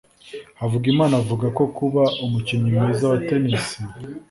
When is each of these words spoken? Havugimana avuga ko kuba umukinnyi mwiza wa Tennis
Havugimana 0.59 1.13
avuga 1.21 1.45
ko 1.57 1.63
kuba 1.77 2.03
umukinnyi 2.25 2.69
mwiza 2.75 3.05
wa 3.11 3.17
Tennis 3.27 3.67